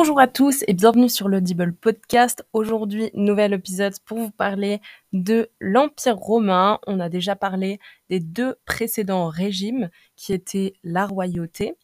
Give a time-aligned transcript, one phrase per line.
[0.00, 2.42] Bonjour à tous et bienvenue sur l'Audible Podcast.
[2.54, 4.80] Aujourd'hui, nouvel épisode pour vous parler
[5.12, 6.78] de l'Empire romain.
[6.86, 11.74] On a déjà parlé des deux précédents régimes qui étaient la royauté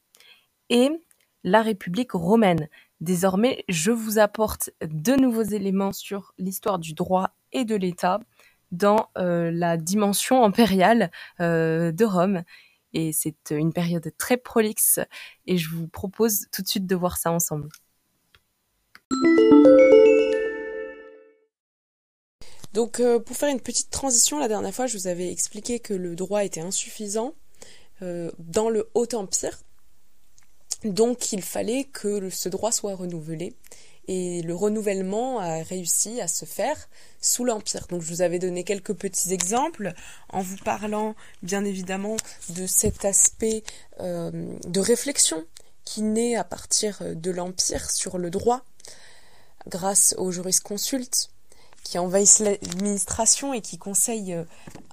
[0.70, 0.88] et
[1.44, 2.70] la République romaine.
[3.02, 8.20] Désormais, je vous apporte de nouveaux éléments sur l'histoire du droit et de l'État
[8.72, 11.10] dans euh, la dimension impériale
[11.40, 12.44] euh, de Rome.
[12.94, 15.00] Et c'est une période très prolixe
[15.44, 17.68] et je vous propose tout de suite de voir ça ensemble.
[22.76, 25.94] Donc euh, pour faire une petite transition, la dernière fois je vous avais expliqué que
[25.94, 27.32] le droit était insuffisant
[28.02, 29.58] euh, dans le Haut Empire.
[30.84, 33.54] Donc il fallait que ce droit soit renouvelé.
[34.08, 36.90] Et le renouvellement a réussi à se faire
[37.22, 37.86] sous l'Empire.
[37.88, 39.94] Donc je vous avais donné quelques petits exemples
[40.28, 42.18] en vous parlant bien évidemment
[42.50, 43.64] de cet aspect
[44.00, 44.30] euh,
[44.66, 45.46] de réflexion
[45.86, 48.64] qui naît à partir de l'Empire sur le droit
[49.66, 51.30] grâce aux jurisconsultes
[51.86, 54.44] qui envahissent l'administration et qui conseillent euh,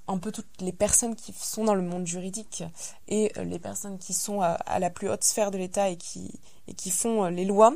[0.07, 2.63] un peu toutes les personnes qui sont dans le monde juridique
[3.07, 6.91] et euh, les personnes qui sont à, la plus haute sphère de l'État et qui,
[6.91, 7.75] font euh, les lois.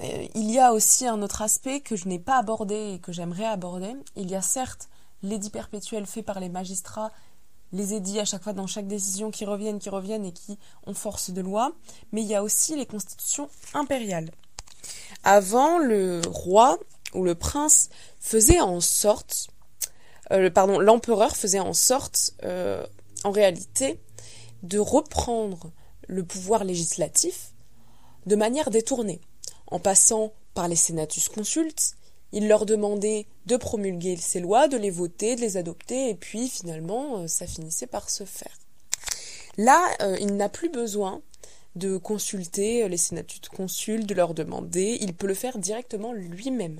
[0.00, 3.46] Il y a aussi un autre aspect que je n'ai pas abordé et que j'aimerais
[3.46, 3.94] aborder.
[4.14, 4.88] Il y a certes
[5.22, 7.10] l'édit perpétuel fait par les magistrats,
[7.72, 10.94] les édits à chaque fois dans chaque décision qui reviennent, qui reviennent et qui ont
[10.94, 11.72] force de loi,
[12.12, 14.30] mais il y a aussi les constitutions impériales.
[15.30, 16.78] Avant, le roi
[17.12, 19.48] ou le prince faisait en sorte,
[20.30, 22.82] euh, pardon, l'empereur faisait en sorte, euh,
[23.24, 24.00] en réalité,
[24.62, 25.70] de reprendre
[26.06, 27.52] le pouvoir législatif
[28.24, 29.20] de manière détournée,
[29.66, 31.92] en passant par les senatus consultes.
[32.32, 36.48] Il leur demandait de promulguer ces lois, de les voter, de les adopter, et puis
[36.48, 38.56] finalement, euh, ça finissait par se faire.
[39.58, 39.78] Là,
[40.20, 41.20] il n'a plus besoin
[41.78, 46.78] de consulter les sénatus de consul, de leur demander, il peut le faire directement lui-même.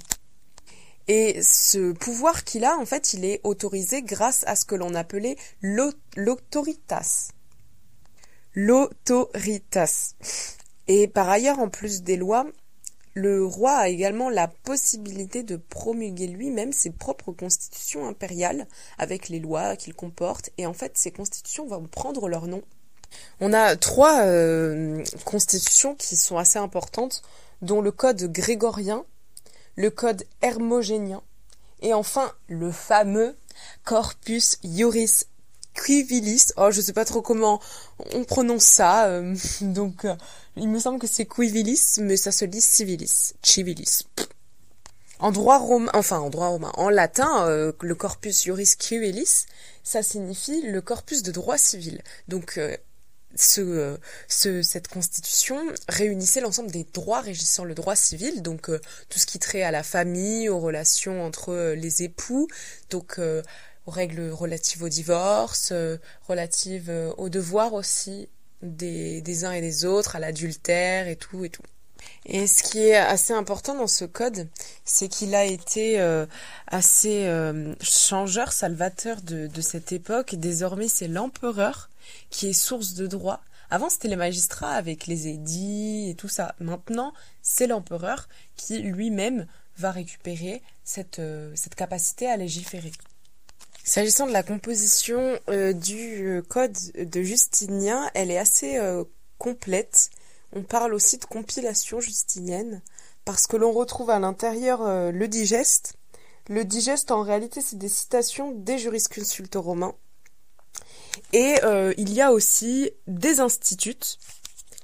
[1.09, 4.95] Et ce pouvoir qu'il a, en fait, il est autorisé grâce à ce que l'on
[4.95, 7.31] appelait l'autoritas.
[8.55, 10.15] L'autoritas.
[10.87, 12.47] Et par ailleurs, en plus des lois,
[13.15, 19.41] le roi a également la possibilité de promulguer lui-même ses propres constitutions impériales avec les
[19.41, 20.51] lois qu'il comporte.
[20.59, 22.63] Et en fait, ces constitutions vont prendre leur nom
[23.41, 27.23] on a trois euh, constitutions qui sont assez importantes,
[27.63, 29.05] dont le code grégorien,
[29.77, 31.23] le code hermogénien,
[31.81, 33.37] et enfin le fameux
[33.85, 35.25] Corpus Iuris
[35.81, 36.53] Civilis.
[36.57, 37.61] Oh, je sais pas trop comment
[38.13, 40.17] on prononce ça, euh, donc euh,
[40.57, 44.05] il me semble que c'est Quivilis, mais ça se dit Civilis, Civilis.
[45.21, 49.47] En droit romain, enfin en droit romain, en latin, le corpus juris civilis,
[49.83, 52.03] ça signifie le corpus de droit civil.
[52.29, 52.61] Donc
[53.41, 59.19] ce, ce, cette constitution réunissait l'ensemble des droits régissant le droit civil, donc euh, tout
[59.19, 62.49] ce qui trait à la famille, aux relations entre euh, les époux,
[62.91, 63.43] donc euh,
[63.87, 65.73] aux règles relatives au divorce,
[66.27, 68.29] relatives aux devoirs aussi
[68.61, 71.63] des, des uns et des autres, à l'adultère et tout et tout.
[72.27, 74.47] Et ce qui est assez important dans ce code,
[74.85, 75.99] c'est qu'il a été
[76.67, 77.33] assez
[77.81, 80.35] changeur, salvateur de, de cette époque.
[80.35, 81.89] Désormais, c'est l'empereur
[82.31, 83.41] qui est source de droit.
[83.71, 86.55] Avant, c'était les magistrats avec les édits et tout ça.
[86.59, 89.47] Maintenant, c'est l'empereur qui lui-même
[89.77, 92.93] va récupérer cette, euh, cette capacité à légiférer.
[93.85, 98.79] S'agissant de la composition euh, du euh, code de Justinien, elle est assez
[99.39, 100.11] complète.
[100.53, 102.83] On parle aussi de compilation justinienne
[103.25, 105.95] parce que l'on retrouve à l'intérieur le digeste.
[106.49, 109.95] Le digeste, en réalité, c'est des citations des jurisconsultes romains
[111.33, 114.19] et euh, il y a aussi des instituts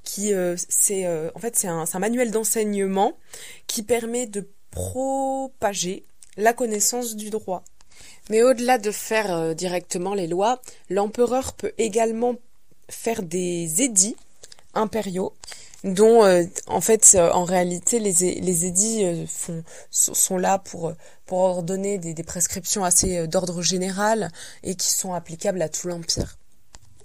[0.03, 3.13] qui euh, c'est euh, en fait c'est un, un, manuel d'enseignement
[3.67, 6.03] qui permet de propager
[6.37, 7.63] la connaissance du droit.
[8.29, 12.35] Mais au-delà de faire directement les lois, l'empereur peut également
[12.89, 14.15] faire des édits
[14.73, 15.33] impériaux
[15.85, 16.21] dont
[16.67, 20.93] en fait en réalité les, les édits font, sont là pour
[21.25, 24.31] pour ordonner des, prescriptions assez d'ordre général
[24.63, 26.37] et qui sont applicables à tout l'empire.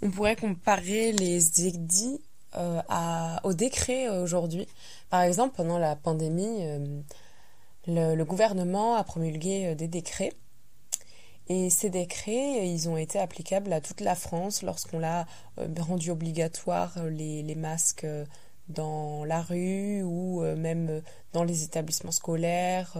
[0.02, 2.20] On pourrait comparer les édits
[2.56, 4.66] euh, à, au décret aujourd'hui.
[5.08, 7.00] Par exemple, pendant la pandémie, euh,
[7.86, 10.32] le, gouvernement a promulgué euh, des décrets.
[11.48, 15.26] Et ces décrets, ils ont été applicables à toute la France lorsqu'on l'a
[15.78, 18.06] rendu obligatoire les masques
[18.70, 21.02] dans la rue ou même
[21.32, 22.96] dans les établissements scolaires.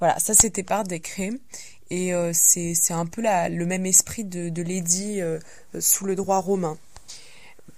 [0.00, 1.30] Voilà, ça c'était par décret.
[1.90, 5.38] Et euh, c'est un peu la, le même esprit de, de l'édit euh,
[5.80, 6.76] sous le droit romain.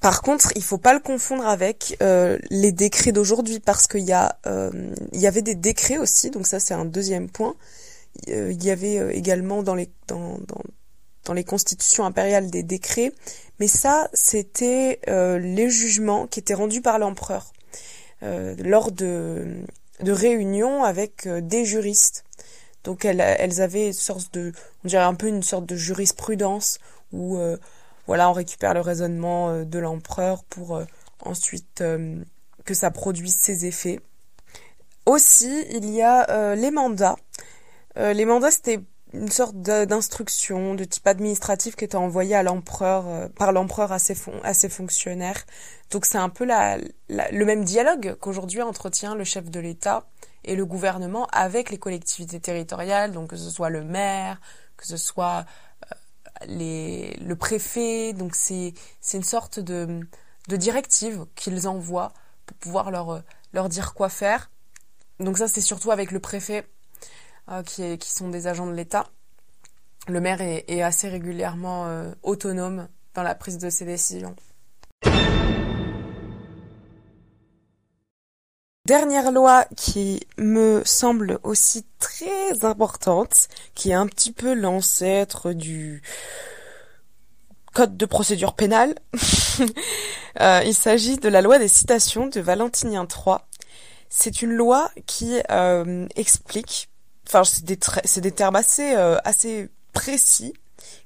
[0.01, 4.13] Par contre, il faut pas le confondre avec euh, les décrets d'aujourd'hui parce qu'il y
[4.13, 7.55] a, euh, il y avait des décrets aussi, donc ça c'est un deuxième point.
[8.29, 10.63] Euh, il y avait également dans les dans, dans,
[11.25, 13.13] dans les constitutions impériales des décrets,
[13.59, 17.53] mais ça c'était les jugements qui étaient rendus par l'empereur
[18.23, 19.63] lors de
[20.01, 22.25] de réunions avec des juristes.
[22.85, 24.53] Donc elles, elles avaient une sorte de,
[24.85, 26.79] on dirait un peu une sorte de jurisprudence
[27.13, 27.39] où
[28.11, 30.85] voilà, on récupère le raisonnement euh, de l'empereur pour euh,
[31.21, 32.17] ensuite euh,
[32.65, 34.01] que ça produise ses effets.
[35.07, 37.17] Aussi, il y a les mandats.
[37.97, 38.81] les mandats, c'était
[39.13, 44.17] une sorte d'instruction de type administratif qui était envoyée à l'empereur par l'empereur à ses,
[44.45, 45.45] à ses fonctionnaires.
[45.91, 46.79] Donc c'est un peu la,
[47.09, 50.07] le même dialogue qu'aujourd'hui entretient le chef de l'État
[50.45, 54.41] et le gouvernement avec les collectivités territoriales, donc que ce soit le maire,
[54.77, 55.45] que ce soit
[56.47, 58.13] les, le préfet.
[58.13, 60.01] Donc c'est c'est une sorte de,
[60.49, 62.13] de directive qu'ils envoient
[62.47, 63.23] pour pouvoir leur
[63.53, 64.51] leur dire quoi faire.
[65.19, 66.80] Donc ça c'est surtout avec le préfet euh,
[67.65, 69.09] qui est, qui sont des agents de l'État.
[70.09, 74.35] Le maire est, assez régulièrement euh, autonome dans la prise de ses décisions.
[78.87, 86.03] Dernière loi qui me semble aussi très importante, qui est un petit peu l'ancêtre du
[87.73, 88.95] code de procédure pénale.
[90.41, 93.39] Euh, il s'agit de la loi des citations de Valentinien III.
[94.09, 96.90] C'est une loi qui euh, explique,
[97.33, 100.53] enfin c'est des, termes assez, euh, assez précis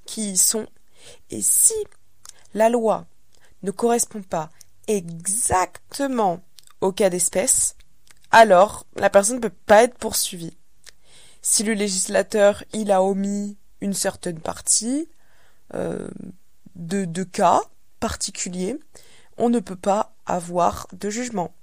[0.07, 0.67] qui sont,
[1.31, 1.75] et si
[2.55, 3.07] la loi
[3.63, 4.51] ne correspond pas
[4.87, 6.41] exactement
[6.81, 7.77] au cas d'espèce,
[8.31, 10.57] alors la personne ne peut pas être poursuivie.
[11.43, 15.11] Si le législateur il a omis une certaine partie
[15.75, 16.09] euh,
[16.75, 17.61] de, de cas
[18.01, 18.79] particuliers,
[19.37, 21.55] on ne peut pas avoir de jugement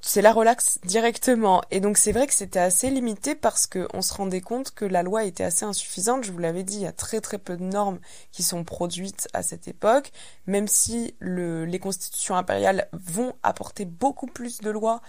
[0.00, 1.62] c'est la relaxe directement.
[1.70, 5.02] Et donc c'est vrai que c'était assez limité parce qu'on se rendait compte que la
[5.02, 6.24] loi était assez insuffisante.
[6.24, 7.98] Je vous l'avais dit, il y a très très peu de normes
[8.32, 10.12] qui sont produites à cette époque.
[10.46, 15.00] Même si le, les constitutions impériales vont apporter beaucoup plus de lois,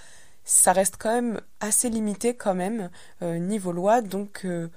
[0.44, 2.90] ça reste quand même assez limité quand même
[3.22, 4.02] euh, niveau loi.
[4.02, 4.70] Donc euh,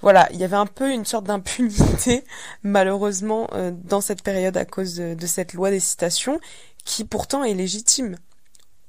[0.00, 2.24] voilà, il y avait un peu une sorte d'impunité
[2.62, 6.40] malheureusement euh, dans cette période à cause de cette loi des citations
[6.84, 8.16] qui pourtant est légitime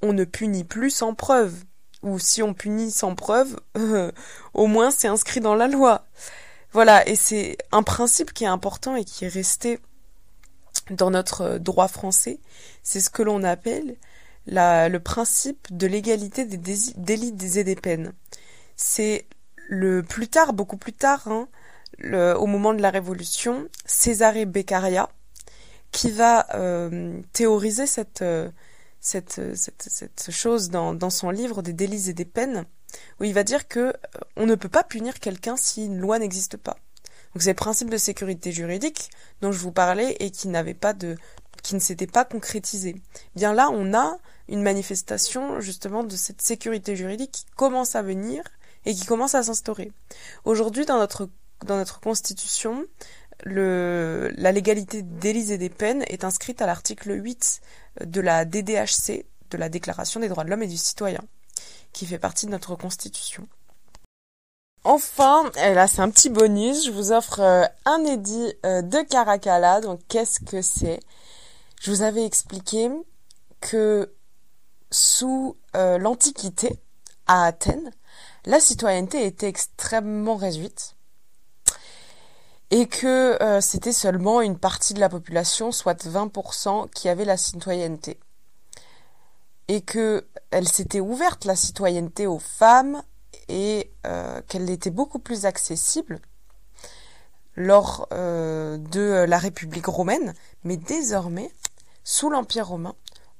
[0.02, 1.54] on ne punit plus sans preuve.
[2.04, 4.12] Ou si on punit sans preuve, euh,
[4.54, 6.06] au moins c'est inscrit dans la loi.
[6.72, 9.80] Voilà, et c'est un principe qui est important et qui est resté
[10.92, 12.40] dans notre droit français.
[12.84, 13.96] C'est ce que l'on appelle
[14.48, 18.14] le principe de l'égalité des délits et des peines.
[18.76, 19.26] C'est
[19.68, 21.48] le plus tard, beaucoup plus tard, hein,
[22.04, 25.10] au moment de la Révolution, Césaré Beccaria,
[25.92, 28.50] qui va euh, théoriser cette, euh,
[29.06, 32.66] cette, cette, chose dans, son livre des délices et des peines,
[33.20, 33.94] où il va dire que euh,
[34.36, 36.78] on ne peut pas punir quelqu'un si une loi n'existe pas.
[37.34, 39.12] Donc c'est le principe de sécurité juridique
[39.42, 41.18] dont je vous parlais et qui n'avait pas de
[41.62, 43.02] qui ne s'était pas concrétisé.
[43.36, 44.18] Bien là, on a
[44.48, 48.44] une manifestation justement de cette sécurité juridique qui commence à venir
[48.86, 49.92] et qui commence à s'instaurer.
[50.46, 51.30] Aujourd'hui, dans notre
[51.66, 52.86] dans notre constitution,
[53.44, 57.62] la légalité des et des peines est inscrite à l'article 8
[58.04, 61.22] de la DDHC, de la Déclaration des droits de l'homme et du citoyen,
[61.94, 63.48] qui fait partie de notre Constitution.
[64.84, 69.02] Enfin, et là c'est un petit bonus, je vous offre euh, un édit euh, de
[69.02, 69.82] Caracalla.
[69.82, 71.00] Donc qu'est-ce que c'est?
[71.82, 72.92] Je vous avais expliqué
[73.62, 74.14] que
[74.92, 76.80] sous euh, l'Antiquité,
[77.26, 77.92] à Athènes,
[78.46, 80.96] la citoyenneté était extrêmement réduite
[82.76, 87.38] et que euh, c'était seulement une partie de la population, soit 20%, qui avait la
[87.38, 88.20] citoyenneté.
[89.70, 93.02] Et que elle s'était ouverte la citoyenneté aux femmes
[93.48, 96.20] et euh, qu'elle était beaucoup plus accessible
[97.56, 100.34] lors euh, de la République romaine,
[100.66, 101.52] mais désormais,
[102.04, 102.96] sous l'Empire romain,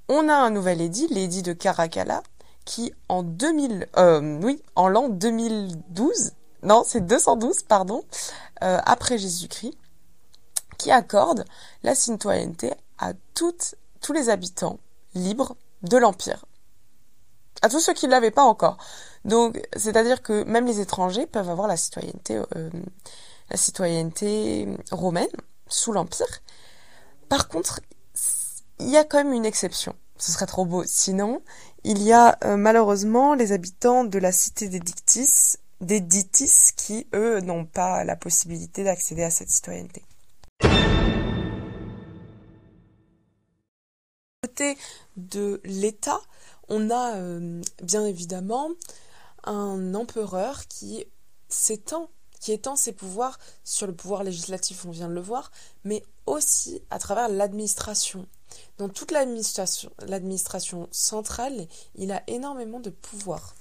[0.08, 2.24] on a un nouvel édit, l'édit de Caracalla,
[2.64, 3.90] qui en 2000,
[4.42, 6.32] oui, en l'an 2012,
[6.66, 8.04] non, c'est 212, pardon,
[8.64, 9.74] euh, après Jésus-Christ,
[10.78, 11.46] qui accorde
[11.84, 13.76] la citoyenneté à tous
[14.14, 14.80] les habitants
[15.14, 16.46] libres de l'Empire.
[17.62, 18.78] À tous ceux qui ne l'avaient pas encore.
[19.24, 22.70] Donc, c'est-à-dire que même les étrangers peuvent avoir la citoyenneté, euh,
[23.50, 25.28] la citoyenneté romaine
[25.68, 26.42] sous l'Empire.
[27.30, 27.80] Par contre,
[28.80, 29.96] il y a quand même une exception.
[30.18, 30.84] Ce serait trop beau.
[30.86, 31.42] Sinon,
[31.84, 37.08] il y a euh, malheureusement les habitants de la cité des Dictis des ditis qui,
[37.14, 40.04] eux, n'ont pas la possibilité d'accéder à cette citoyenneté.
[44.56, 44.78] côté
[45.18, 46.22] de l'État,
[46.70, 48.70] on a euh, bien évidemment
[49.44, 51.06] un empereur qui
[51.50, 55.52] s'étend, qui étend ses pouvoirs sur le pouvoir législatif, on vient de le voir,
[55.84, 58.28] mais aussi à travers l'administration.
[58.78, 63.56] Dans toute l'administration, centrale, il a énormément de pouvoir.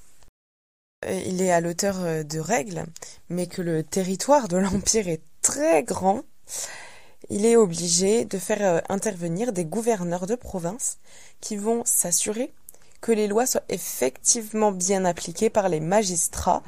[1.07, 2.85] Euh, il est à l'auteur euh, de règles,
[3.29, 6.23] mais que le territoire de l'Empire est très grand,
[7.31, 10.99] il est obligé de faire euh, intervenir des gouverneurs de province
[11.41, 12.53] qui vont s'assurer
[13.01, 16.63] que les lois soient effectivement bien appliquées par les magistrats.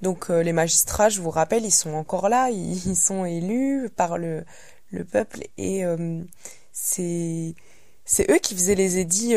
[0.00, 4.44] Donc les magistrats, je vous rappelle, ils sont encore là, ils, sont élus par le,
[4.90, 5.84] le peuple et
[6.72, 7.54] c'est
[8.30, 9.36] eux qui faisaient les édits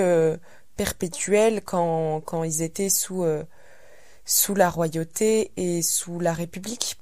[0.76, 3.26] perpétuels quand ils étaient sous
[4.26, 6.98] sous la royauté et sous la République.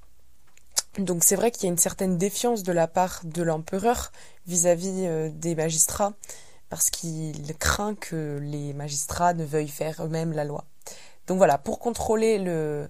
[0.99, 4.11] Donc c'est vrai qu'il y a une certaine défiance de la part de l'empereur
[4.45, 6.13] vis-à-vis euh, des magistrats,
[6.69, 10.65] parce qu'il craint que les magistrats ne veuillent faire eux-mêmes la loi.
[11.25, 12.89] Donc voilà, pour contrôler le,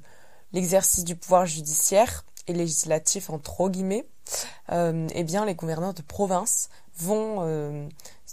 [0.52, 4.06] l'exercice du pouvoir judiciaire et législatif entre guillemets,
[4.72, 7.88] euh, eh bien les gouverneurs de province vont euh,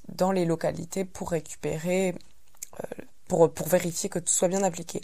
[0.09, 2.15] dans les localités pour récupérer,
[3.29, 5.03] pour, pour vérifier que tout soit bien appliqué.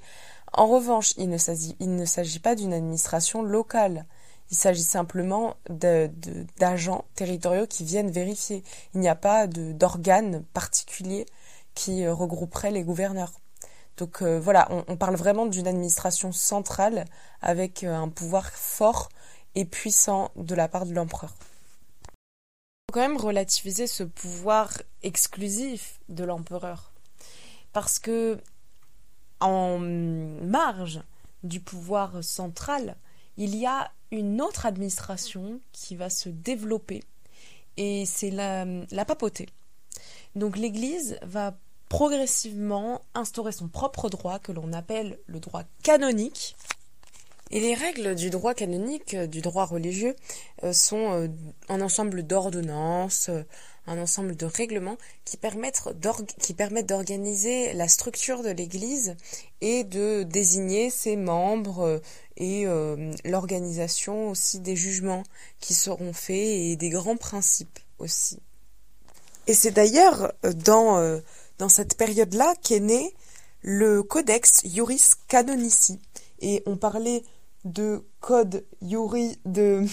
[0.57, 4.07] En revanche, il ne s'agit, pas d'une administration locale.
[4.51, 8.65] Il s'agit simplement d'agents territoriaux qui viennent vérifier.
[8.95, 11.27] Il n'y a pas d'organes particuliers
[11.75, 13.33] qui euh, regrouperaient les gouverneurs.
[13.99, 17.05] Donc euh, voilà, on, parle vraiment d'une administration centrale
[17.43, 19.11] avec euh, un pouvoir fort
[19.55, 21.35] et puissant de la part de l'empereur.
[22.09, 22.15] Il
[22.89, 24.71] faut quand même relativiser ce pouvoir
[25.03, 26.93] exclusif de l'empereur.
[27.75, 28.39] Parce que
[29.41, 31.01] en marge
[31.43, 32.97] du pouvoir central,
[33.37, 37.03] il y a une autre administration qui va se développer
[37.77, 39.49] et c'est la, papauté.
[40.35, 46.57] Donc l'Église va progressivement instaurer son propre droit que l'on appelle le droit canonique.
[47.51, 50.17] Et les règles du droit canonique, du droit religieux,
[50.65, 51.29] euh, sont euh,
[51.69, 53.31] un ensemble d'ordonnances,
[53.87, 59.17] un ensemble de règlements qui permettent d'organiser la structure de l'Église
[59.61, 61.99] et de désigner ses membres euh,
[62.37, 65.23] et euh, l'organisation aussi des jugements
[65.61, 68.41] qui seront faits et des grands principes aussi.
[69.47, 71.21] Et c'est d'ailleurs euh, dans,
[71.59, 73.15] dans cette période-là qu'est né
[73.63, 76.01] le Codex Iuris Canonici.
[76.41, 77.23] Et on parlait
[77.67, 79.85] de code Iuri, de,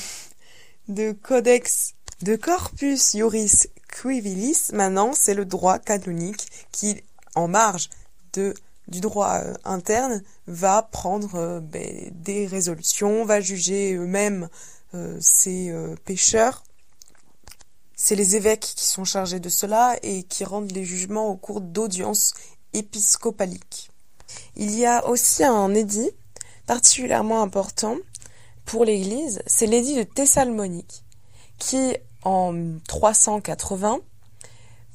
[0.87, 7.03] de Codex, de Corpus Iuris Quivilis, maintenant, c'est le droit canonique qui,
[7.35, 7.89] en marge
[8.33, 8.53] de
[8.87, 14.49] du droit euh, interne, va prendre euh, ben, des résolutions, va juger eux-mêmes
[14.93, 15.73] euh, ces
[16.05, 16.63] pécheurs.
[17.95, 21.61] C'est les évêques qui sont chargés de cela et qui rendent les jugements au cours
[21.61, 22.33] d'audiences
[22.73, 23.89] épiscopaliques.
[24.55, 26.11] Il y a aussi un édit
[26.65, 27.97] particulièrement important
[28.65, 31.03] pour l'Église, c'est l'édit de Thessalonique,
[31.57, 33.99] qui en 380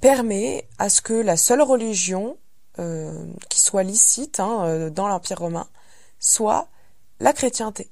[0.00, 2.38] permet à ce que la seule religion
[2.78, 5.68] euh, qui soit licite hein, euh, dans l'Empire romain
[6.20, 6.68] soit
[7.20, 7.90] la chrétienté.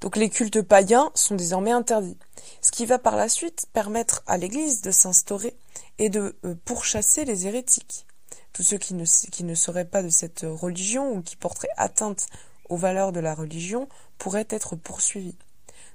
[0.00, 2.18] Donc les cultes païens sont désormais interdits,
[2.60, 5.56] ce qui va par la suite permettre à l'Église de s'instaurer
[5.98, 8.06] et de euh, pourchasser les hérétiques.
[8.54, 12.28] Tous ceux qui ne, qui seraient pas de cette religion ou qui porteraient atteinte
[12.70, 15.36] aux valeurs de la religion pourraient être poursuivis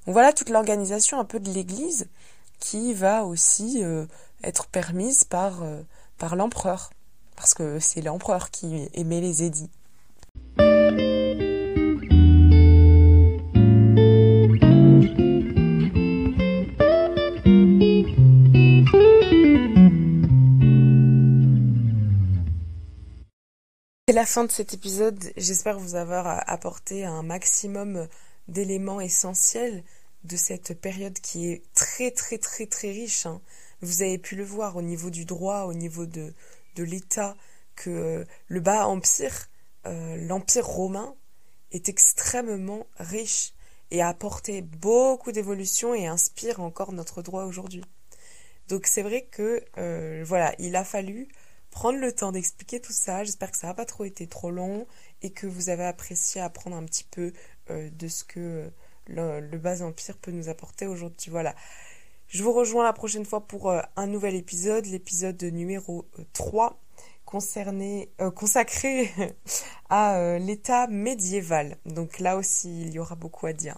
[0.06, 2.08] voilà toute l'organisation un peu de l'Église
[2.60, 4.06] qui va aussi euh,
[4.44, 5.82] être permise par, euh,
[6.18, 6.90] par l'empereur,
[7.36, 9.70] parce que c'est l'empereur qui émet les édits.
[24.10, 25.24] C'est la fin de cet épisode.
[25.38, 28.08] J'espère vous avoir apporté un maximum
[28.48, 29.84] d'éléments essentiels
[30.24, 33.28] de cette période qui est très très très très riche.
[33.28, 33.40] Hein.
[33.82, 36.34] Vous avez pu le voir au niveau du droit, au niveau de,
[36.76, 37.38] de l'État,
[37.76, 39.48] que euh, le bas empire,
[39.86, 41.14] euh, l'empire romain,
[41.72, 43.54] est extrêmement riche
[43.92, 47.84] et a apporté beaucoup d'évolution et inspire encore notre droit aujourd'hui.
[48.70, 51.28] Donc c'est vrai que euh, voilà, il a fallu
[51.72, 53.24] prendre le temps d'expliquer tout ça.
[53.24, 54.88] J'espère que ça n'a pas trop été trop long
[55.22, 57.34] et que vous avez apprécié apprendre un petit peu
[57.70, 58.72] de ce que
[59.10, 61.32] le, bas empire peut nous apporter aujourd'hui.
[61.32, 61.56] Voilà.
[62.28, 67.04] Je vous rejoins la prochaine fois pour euh, un nouvel épisode, l'épisode numéro 3 euh,
[67.26, 69.12] concerné, euh, consacré
[69.90, 71.78] à l'état médiéval.
[71.86, 73.78] Donc là aussi, il y aura beaucoup à dire.